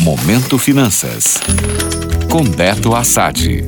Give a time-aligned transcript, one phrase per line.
[0.00, 1.38] Momento Finanças.
[2.30, 3.62] Com Beto Assad.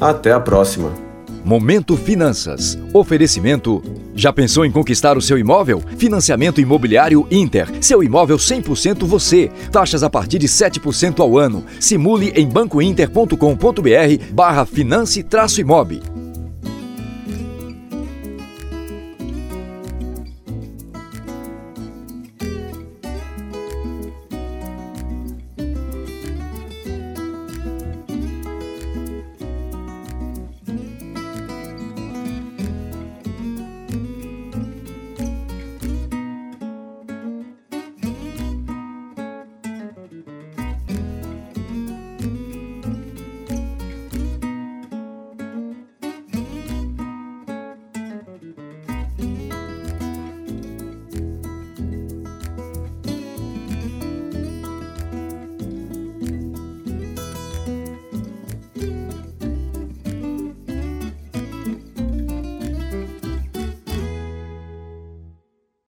[0.00, 1.08] Até a próxima!
[1.44, 2.78] Momento Finanças.
[2.92, 3.82] Oferecimento.
[4.14, 5.82] Já pensou em conquistar o seu imóvel?
[5.96, 7.68] Financiamento Imobiliário Inter.
[7.80, 9.50] Seu imóvel 100% você.
[9.72, 11.64] Taxas a partir de 7% ao ano.
[11.80, 16.02] Simule em bancointer.com.br barra finance-imob.